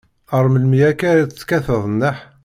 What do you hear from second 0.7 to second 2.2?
akka ara tekkateḍ nneḥ?